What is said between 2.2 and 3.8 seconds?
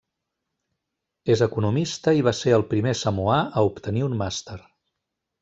i va ser el primer samoà a